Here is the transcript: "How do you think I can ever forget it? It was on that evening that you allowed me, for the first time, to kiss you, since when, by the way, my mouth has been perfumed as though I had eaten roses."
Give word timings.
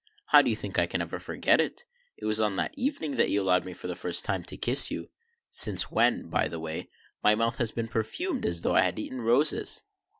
"How 0.31 0.41
do 0.41 0.49
you 0.49 0.55
think 0.55 0.79
I 0.79 0.87
can 0.87 0.99
ever 1.03 1.19
forget 1.19 1.61
it? 1.61 1.85
It 2.17 2.25
was 2.25 2.41
on 2.41 2.55
that 2.55 2.73
evening 2.75 3.17
that 3.17 3.29
you 3.29 3.43
allowed 3.43 3.65
me, 3.65 3.73
for 3.73 3.85
the 3.85 3.93
first 3.93 4.25
time, 4.25 4.43
to 4.45 4.57
kiss 4.57 4.89
you, 4.89 5.11
since 5.51 5.91
when, 5.91 6.27
by 6.27 6.47
the 6.47 6.59
way, 6.59 6.89
my 7.23 7.35
mouth 7.35 7.59
has 7.59 7.71
been 7.71 7.87
perfumed 7.87 8.43
as 8.43 8.63
though 8.63 8.73
I 8.73 8.81
had 8.81 8.97
eaten 8.97 9.21
roses." 9.21 9.81